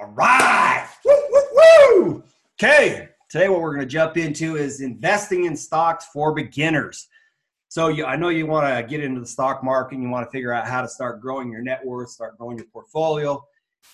[0.00, 0.86] All right.
[1.04, 2.24] Woo, woo, woo.
[2.54, 3.08] Okay.
[3.28, 7.08] Today, what we're going to jump into is investing in stocks for beginners.
[7.66, 10.24] So, you, I know you want to get into the stock market and you want
[10.24, 13.42] to figure out how to start growing your net worth, start growing your portfolio.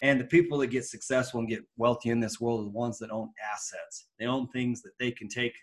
[0.03, 2.99] And the people that get successful and get wealthy in this world are the ones
[2.99, 4.09] that own assets.
[4.19, 5.55] They own things that they can take,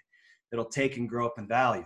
[0.49, 1.85] that'll take and grow up in value.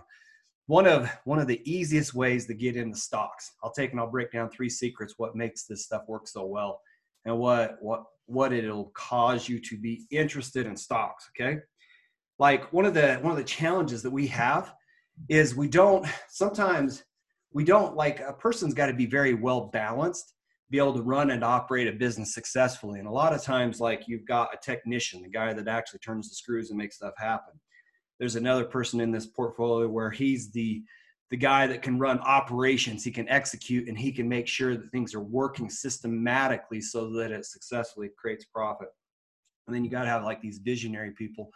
[0.66, 3.52] One of one of the easiest ways to get into stocks.
[3.62, 6.80] I'll take and I'll break down three secrets what makes this stuff work so well
[7.26, 11.58] and what what what it'll cause you to be interested in stocks okay?
[12.38, 14.72] Like one of the one of the challenges that we have
[15.28, 17.04] is we don't sometimes
[17.52, 20.34] we don't like a person's got to be very well balanced
[20.70, 22.98] be able to run and operate a business successfully.
[22.98, 26.28] And a lot of times like you've got a technician the guy that actually turns
[26.28, 27.54] the screws and makes stuff happen.
[28.18, 30.82] There's another person in this portfolio where he's the
[31.30, 34.90] the guy that can run operations he can execute and he can make sure that
[34.90, 38.88] things are working systematically so that it successfully creates profit.
[39.66, 41.50] And then you got to have like these visionary people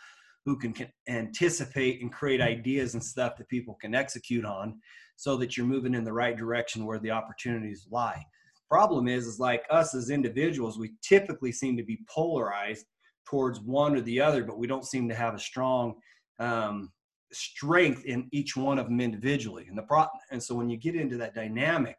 [0.44, 4.80] who can, can, anticipate and create ideas and stuff that people can execute on
[5.16, 8.24] so that you're moving in the right direction where the opportunities lie.
[8.68, 12.86] Problem is is like us as individuals we typically seem to be polarized
[13.26, 15.94] towards one or the other but we don't seem to have a strong
[16.38, 16.90] um,
[17.32, 19.66] strength in each one of them individually.
[19.68, 21.96] And the pro and so when you get into that dynamic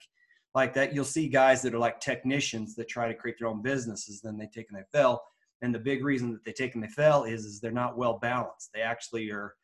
[0.53, 3.61] like that you'll see guys that are like technicians that try to create their own
[3.61, 5.21] businesses then they take and they fail.
[5.61, 8.19] And the big reason that they take and they fail is is they're not well
[8.19, 8.71] balanced.
[8.73, 9.55] They actually are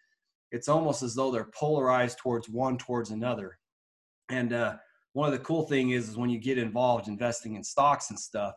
[0.51, 3.57] it's almost as though they're polarized towards one towards another.
[4.29, 4.75] And uh,
[5.11, 8.19] one of the cool thing is, is when you get involved investing in stocks and
[8.19, 8.53] stuff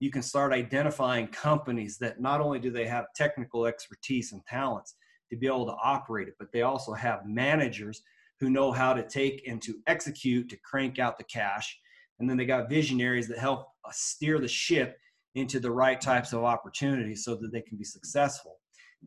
[0.00, 4.96] you can start identifying companies that not only do they have technical expertise and talents
[5.30, 8.02] to be able to operate it, but they also have managers
[8.40, 11.78] who know how to take and to execute to crank out the cash.
[12.18, 14.96] And then they got visionaries that help uh, steer the ship
[15.34, 18.58] into the right types of opportunities so that they can be successful.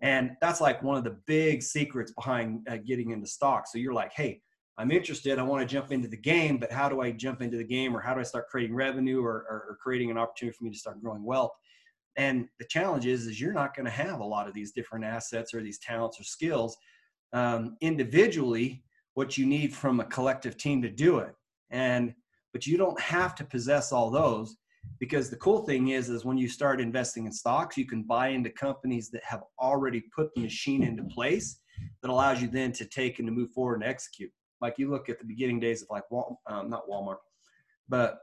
[0.02, 3.72] And that's like one of the big secrets behind uh, getting into stocks.
[3.72, 4.42] So you're like, hey,
[4.78, 5.40] I'm interested.
[5.40, 7.96] I want to jump into the game, but how do I jump into the game
[7.96, 10.72] or how do I start creating revenue or, or, or creating an opportunity for me
[10.72, 11.52] to start growing wealth?
[12.18, 15.06] And the challenge is, is you're not going to have a lot of these different
[15.06, 16.76] assets or these talents or skills
[17.32, 18.84] um, individually.
[19.14, 21.34] What you need from a collective team to do it,
[21.72, 22.14] and
[22.54, 24.56] but you don't have to possess all those
[25.00, 28.30] because the cool thing is, is when you start investing in stocks, you can buy
[28.30, 31.60] into companies that have already put the machine into place
[32.02, 34.32] that allows you then to take and to move forward and execute.
[34.62, 36.04] Like you look at the beginning days of like
[36.48, 37.18] um, not Walmart,
[37.90, 38.20] but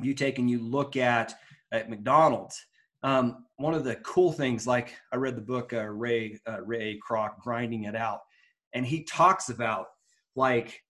[0.00, 1.34] you take and you look at
[1.72, 2.62] at McDonald's
[3.02, 6.98] um, one of the cool things, like I read the book uh, Ray uh, Ray
[7.06, 8.20] Kroc, grinding it out,
[8.74, 9.86] and he talks about
[10.36, 10.82] like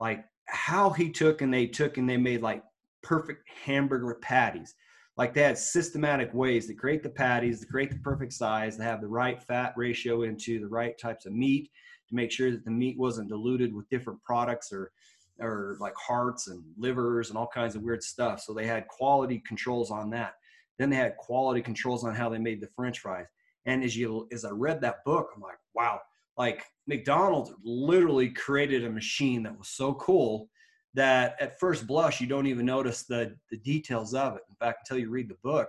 [0.00, 2.62] like how he took and they took and they made like
[3.02, 4.74] perfect hamburger patties.
[5.16, 8.82] Like they had systematic ways to create the patties, to create the perfect size, to
[8.82, 11.70] have the right fat ratio into the right types of meat,
[12.08, 14.92] to make sure that the meat wasn't diluted with different products or
[15.38, 18.40] or like hearts and livers and all kinds of weird stuff.
[18.40, 20.34] So they had quality controls on that.
[20.78, 23.26] Then they had quality controls on how they made the French fries.
[23.64, 26.00] And as you as I read that book, I'm like, wow,
[26.36, 30.48] like McDonald's literally created a machine that was so cool
[30.94, 34.42] that at first blush you don't even notice the the details of it.
[34.48, 35.68] In fact, until you read the book,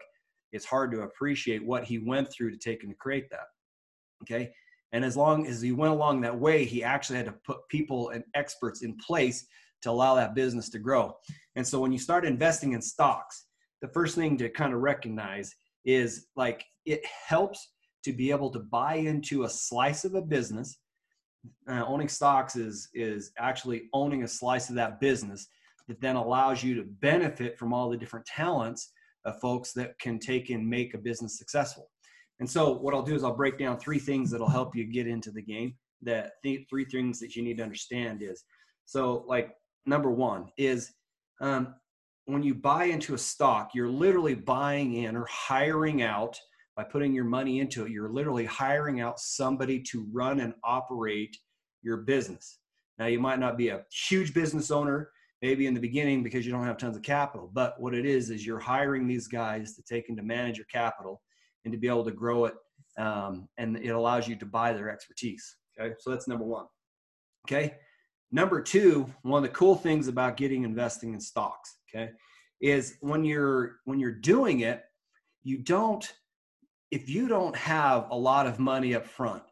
[0.51, 3.47] it's hard to appreciate what he went through to take and to create that.
[4.23, 4.51] Okay.
[4.93, 8.09] And as long as he went along that way, he actually had to put people
[8.09, 9.45] and experts in place
[9.81, 11.15] to allow that business to grow.
[11.55, 13.46] And so when you start investing in stocks,
[13.81, 15.53] the first thing to kind of recognize
[15.85, 17.71] is like it helps
[18.03, 20.77] to be able to buy into a slice of a business.
[21.69, 25.47] Uh, owning stocks is is actually owning a slice of that business
[25.87, 28.91] that then allows you to benefit from all the different talents
[29.25, 31.89] of folks that can take and make a business successful.
[32.39, 35.07] And so what I'll do is I'll break down three things that'll help you get
[35.07, 35.75] into the game.
[36.01, 38.43] That th- three things that you need to understand is
[38.85, 39.53] so like
[39.85, 40.91] number one is
[41.41, 41.75] um,
[42.27, 46.37] when you buy into a stock, you're literally buying in or hiring out
[46.75, 47.91] by putting your money into it.
[47.91, 51.35] You're literally hiring out somebody to run and operate
[51.81, 52.59] your business.
[52.99, 55.09] Now, you might not be a huge business owner,
[55.41, 58.29] maybe in the beginning because you don't have tons of capital, but what it is
[58.29, 61.21] is you're hiring these guys to take and to manage your capital
[61.63, 62.55] and to be able to grow it.
[62.97, 65.55] Um, and it allows you to buy their expertise.
[65.79, 66.65] Okay, so that's number one.
[67.47, 67.75] Okay,
[68.31, 72.11] number two, one of the cool things about getting investing in stocks okay
[72.59, 74.83] is when you're when you're doing it
[75.43, 76.13] you don't
[76.89, 79.43] if you don't have a lot of money up front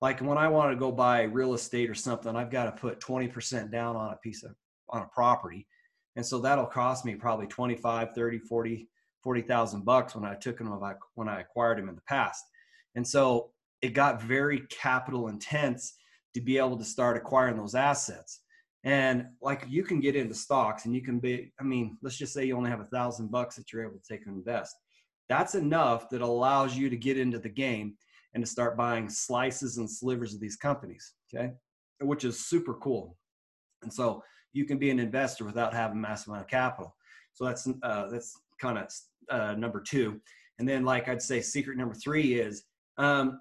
[0.00, 3.00] like when i want to go buy real estate or something i've got to put
[3.00, 4.54] 20% down on a piece of
[4.92, 5.66] on a property.
[6.16, 8.88] And so that'll cost me probably 25 30 40
[9.22, 10.68] forty thousand bucks when I took him
[11.14, 12.44] when I acquired him in the past,
[12.94, 13.50] and so
[13.80, 15.94] it got very capital intense
[16.34, 18.40] to be able to start acquiring those assets.
[18.84, 22.32] And like you can get into stocks and you can be, I mean, let's just
[22.32, 24.74] say you only have a thousand bucks that you're able to take and invest.
[25.28, 27.94] That's enough that allows you to get into the game
[28.34, 31.12] and to start buying slices and slivers of these companies.
[31.32, 31.52] Okay.
[32.00, 33.16] Which is super cool.
[33.82, 36.96] And so you can be an investor without having a massive amount of capital.
[37.34, 38.92] So that's, uh, that's kind of
[39.30, 40.20] uh, number two.
[40.58, 42.64] And then, like I'd say, secret number three is
[42.98, 43.40] um,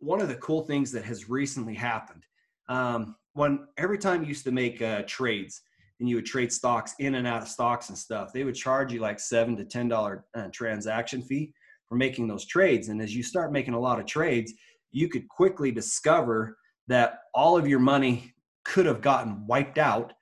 [0.00, 2.24] one of the cool things that has recently happened.
[2.68, 5.62] Um, when every time you used to make uh, trades
[6.00, 8.92] and you would trade stocks in and out of stocks and stuff, they would charge
[8.92, 11.52] you like seven to ten dollar uh, transaction fee
[11.88, 12.88] for making those trades.
[12.88, 14.52] And as you start making a lot of trades,
[14.90, 16.56] you could quickly discover
[16.88, 20.12] that all of your money could have gotten wiped out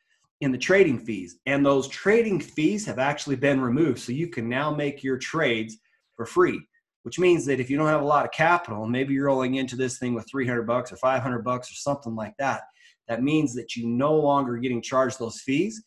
[0.40, 1.38] in the trading fees.
[1.46, 4.00] And those trading fees have actually been removed.
[4.00, 5.78] So you can now make your trades
[6.16, 6.60] for free,
[7.02, 9.76] which means that if you don't have a lot of capital, maybe you're rolling into
[9.76, 12.62] this thing with 300 bucks or 500 bucks or something like that,
[13.08, 15.82] that means that you no longer getting charged those fees.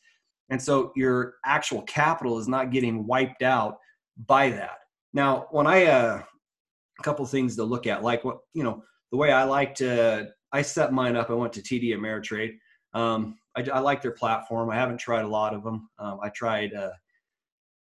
[0.49, 3.77] And so your actual capital is not getting wiped out
[4.27, 4.79] by that.
[5.13, 6.23] Now, when I, uh,
[6.99, 10.29] a couple things to look at, like what, you know, the way I like to,
[10.51, 12.57] I set mine up, I went to TD Ameritrade.
[12.93, 14.69] Um, I, I, like their platform.
[14.69, 15.89] I haven't tried a lot of them.
[15.99, 16.91] Um, I tried, uh,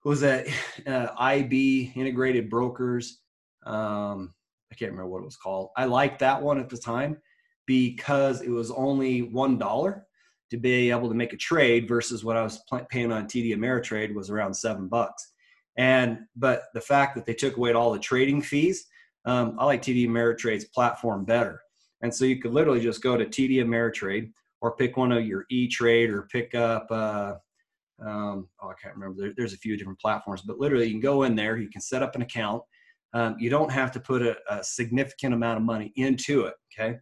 [0.05, 0.47] was that
[0.87, 3.21] uh, IB Integrated Brokers?
[3.65, 4.35] Um,
[4.71, 5.71] I can't remember what it was called.
[5.77, 7.19] I liked that one at the time
[7.67, 10.07] because it was only one dollar
[10.51, 14.15] to be able to make a trade versus what I was paying on TD Ameritrade
[14.15, 15.33] was around seven bucks.
[15.79, 18.87] And but the fact that they took away all the trading fees,
[19.25, 21.61] um, I like TD Ameritrade's platform better.
[22.03, 25.47] And so you could literally just go to TD Ameritrade or pick one of your
[25.51, 26.87] E Trade or pick up.
[26.91, 27.35] Uh,
[28.07, 29.23] um, oh, I can't remember.
[29.23, 31.57] There, there's a few different platforms, but literally you can go in there.
[31.57, 32.63] You can set up an account.
[33.15, 36.55] Um, you don't have to put a, a significant amount of money into it.
[36.73, 36.99] Okay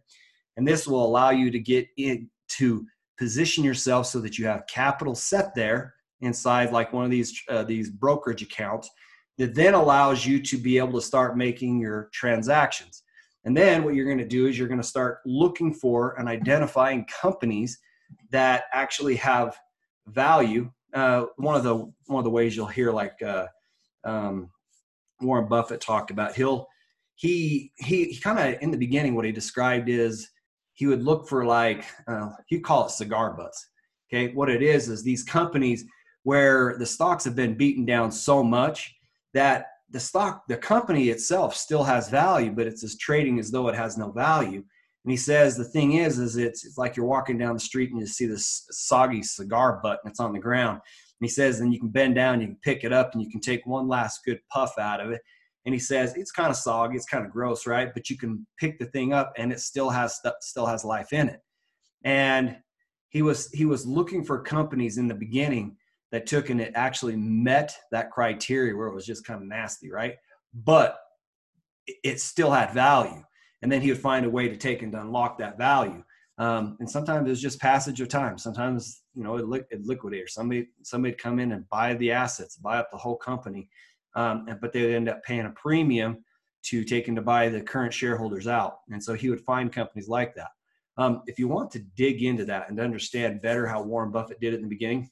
[0.57, 2.85] and this will allow you to get in to
[3.17, 7.63] position yourself so that you have capital set there inside like one of these uh,
[7.63, 8.89] these brokerage accounts
[9.37, 13.03] that then allows you to be able to start making your transactions
[13.43, 16.27] and then what you're going to do is you're going to start looking for and
[16.27, 17.79] identifying companies
[18.29, 19.57] that actually have
[20.07, 23.47] value uh, one of the one of the ways you'll hear like uh,
[24.03, 24.49] um,
[25.21, 26.67] warren buffett talked about he'll
[27.15, 30.29] he he, he kind of in the beginning what he described is
[30.73, 33.69] he would look for like uh, he'd call it cigar butts.
[34.11, 35.85] Okay, what it is is these companies
[36.23, 38.93] where the stocks have been beaten down so much
[39.33, 43.67] that the stock, the company itself still has value, but it's as trading as though
[43.67, 44.63] it has no value.
[45.03, 47.91] And he says the thing is, is it's, it's like you're walking down the street
[47.91, 50.75] and you see this soggy cigar butt it's on the ground.
[50.79, 53.29] And he says, then you can bend down, you can pick it up, and you
[53.29, 55.21] can take one last good puff out of it
[55.65, 57.93] and he says it's kind of soggy, it's kind of gross, right?
[57.93, 61.29] But you can pick the thing up and it still has still has life in
[61.29, 61.41] it.
[62.03, 62.57] And
[63.09, 65.77] he was he was looking for companies in the beginning
[66.11, 69.91] that took and it actually met that criteria where it was just kind of nasty,
[69.91, 70.15] right?
[70.53, 70.97] But
[72.03, 73.23] it still had value.
[73.61, 76.03] And then he would find a way to take and to unlock that value.
[76.37, 78.37] Um, and sometimes it's just passage of time.
[78.37, 82.77] Sometimes, you know, it, li- it somebody, somebody come in and buy the assets, buy
[82.77, 83.69] up the whole company
[84.15, 86.23] um, but they would end up paying a premium
[86.63, 88.79] to take taking to buy the current shareholders out.
[88.91, 90.49] And so he would find companies like that.
[90.97, 94.53] Um, if you want to dig into that and understand better how Warren Buffett did
[94.53, 95.09] it in the beginning,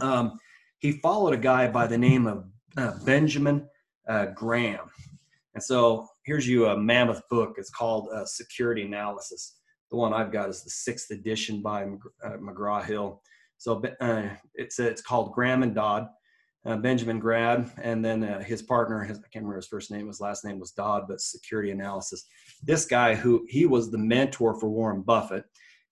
[0.00, 0.38] um,
[0.78, 2.46] he followed a guy by the name of
[2.76, 3.68] uh, Benjamin
[4.08, 4.88] uh, Graham.
[5.54, 7.54] And so here's you a mammoth book.
[7.58, 9.56] It's called uh, Security Analysis.
[9.90, 11.84] The one I've got is the sixth edition by
[12.24, 13.22] uh, McGraw Hill.
[13.58, 16.08] So uh, it's it's called Graham and Dodd
[16.66, 20.06] uh, Benjamin Graham, and then uh, his partner, his, I can't remember his first name,
[20.08, 22.26] his last name was Dodd, but security analysis.
[22.62, 25.44] This guy who he was the mentor for Warren Buffett,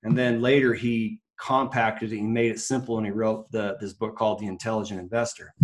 [0.03, 3.95] and then later he compacted it, he made it simple, and he wrote the, this
[3.95, 5.55] book called The Intelligent Investor.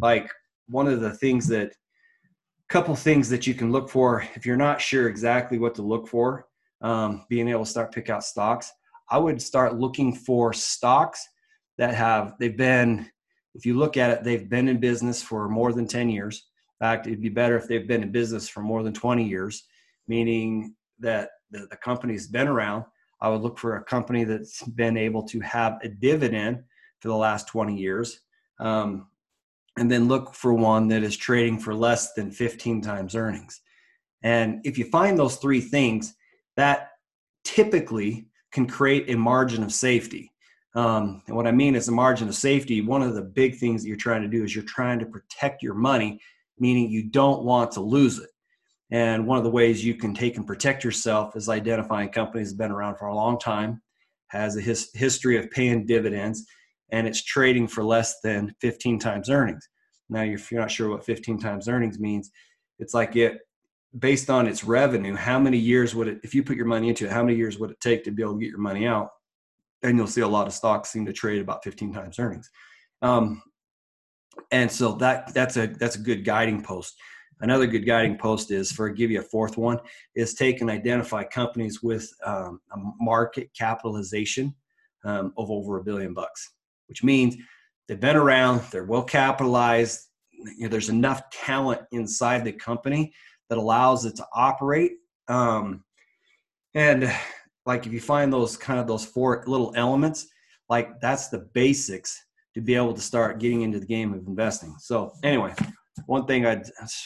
[0.00, 0.30] Like
[0.68, 1.72] one of the things that,
[2.72, 6.08] couple things that you can look for if you're not sure exactly what to look
[6.08, 6.46] for,
[6.80, 8.72] um, being able to start pick out stocks.
[9.10, 11.28] I would start looking for stocks
[11.76, 13.10] that have they've been
[13.54, 16.46] if you look at it, they've been in business for more than 10 years.
[16.80, 19.64] In fact, it'd be better if they've been in business for more than 20 years,
[20.08, 22.86] meaning that the, the company's been around.
[23.20, 26.62] I would look for a company that's been able to have a dividend
[27.00, 28.20] for the last 20 years.
[28.58, 29.08] Um,
[29.78, 33.60] and then look for one that is trading for less than 15 times earnings.
[34.22, 36.14] And if you find those three things,
[36.56, 36.90] that
[37.44, 40.30] typically can create a margin of safety.
[40.74, 42.80] Um, and what I mean is a margin of safety.
[42.80, 45.62] One of the big things that you're trying to do is you're trying to protect
[45.62, 46.20] your money,
[46.58, 48.30] meaning you don't want to lose it.
[48.90, 52.54] And one of the ways you can take and protect yourself is identifying companies that
[52.54, 53.80] have been around for a long time,
[54.28, 56.46] has a his, history of paying dividends,
[56.92, 59.68] and it's trading for less than 15 times earnings.
[60.08, 62.30] Now, if you're not sure what 15 times earnings means,
[62.78, 63.40] it's like it
[63.98, 65.14] based on its revenue.
[65.14, 67.58] How many years would it, if you put your money into it, how many years
[67.58, 69.08] would it take to be able to get your money out?
[69.82, 72.50] And you'll see a lot of stocks seem to trade about 15 times earnings.
[73.00, 73.42] Um,
[74.50, 76.94] and so that that's a that's a good guiding post.
[77.40, 79.78] Another good guiding post is for give you a fourth one
[80.14, 84.54] is take and identify companies with um, a market capitalization
[85.04, 86.52] um, of over a billion bucks,
[86.88, 87.36] which means
[87.88, 90.00] they've been around, they're well capitalized.
[90.32, 93.12] You know, there's enough talent inside the company
[93.48, 94.92] that allows it to operate.
[95.28, 95.84] Um,
[96.74, 97.12] and
[97.66, 100.26] like if you find those kind of those four little elements,
[100.68, 102.20] like that's the basics
[102.54, 104.74] to be able to start getting into the game of investing.
[104.78, 105.54] So anyway,
[106.06, 106.64] one thing I'd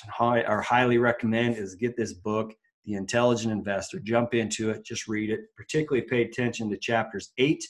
[0.09, 2.55] high, or highly recommend is get this book,
[2.85, 4.01] The Intelligent Investor.
[4.01, 5.41] Jump into it, just read it.
[5.57, 7.65] Particularly pay attention to chapters eight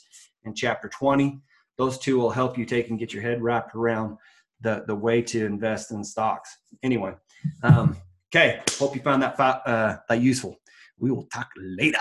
[0.44, 1.40] and chapter 20.
[1.78, 4.16] Those two will help you take and get your head wrapped around
[4.60, 6.56] the, the way to invest in stocks.
[6.82, 7.14] Anyway,
[7.62, 7.96] um,
[8.34, 10.56] okay, hope you found that, uh, that useful.
[10.98, 11.98] We will talk later.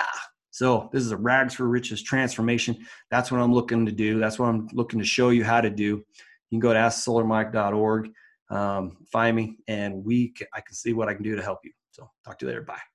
[0.51, 2.77] So this is a rags for riches transformation.
[3.11, 4.19] That's what I'm looking to do.
[4.19, 5.83] That's what I'm looking to show you how to do.
[5.83, 6.05] You
[6.49, 8.11] can go to asksolarmike.org,
[8.49, 11.71] um, find me, and we I can see what I can do to help you.
[11.91, 12.61] So talk to you later.
[12.61, 12.94] Bye.